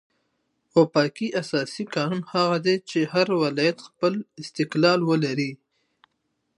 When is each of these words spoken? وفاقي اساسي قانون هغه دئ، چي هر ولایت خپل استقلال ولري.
وفاقي 0.77 1.27
اساسي 1.41 1.83
قانون 1.95 2.21
هغه 2.33 2.57
دئ، 2.65 2.75
چي 2.89 2.99
هر 3.13 3.27
ولایت 3.43 3.77
خپل 3.87 4.13
استقلال 4.41 4.99
ولري. 5.09 5.51